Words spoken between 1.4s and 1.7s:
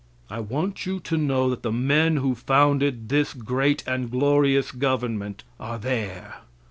that